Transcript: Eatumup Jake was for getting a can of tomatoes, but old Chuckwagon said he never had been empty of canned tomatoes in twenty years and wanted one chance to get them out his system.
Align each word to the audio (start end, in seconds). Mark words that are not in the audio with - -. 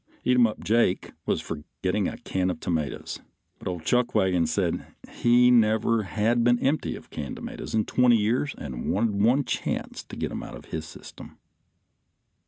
Eatumup 0.25 0.63
Jake 0.63 1.11
was 1.27 1.41
for 1.41 1.63
getting 1.83 2.07
a 2.07 2.17
can 2.17 2.49
of 2.49 2.59
tomatoes, 2.59 3.19
but 3.59 3.67
old 3.67 3.83
Chuckwagon 3.85 4.47
said 4.47 4.83
he 5.11 5.51
never 5.51 6.01
had 6.01 6.43
been 6.43 6.57
empty 6.57 6.95
of 6.95 7.11
canned 7.11 7.35
tomatoes 7.35 7.75
in 7.75 7.85
twenty 7.85 8.17
years 8.17 8.55
and 8.57 8.89
wanted 8.91 9.21
one 9.21 9.43
chance 9.45 10.01
to 10.05 10.15
get 10.15 10.29
them 10.29 10.41
out 10.41 10.65
his 10.65 10.87
system. 10.87 11.37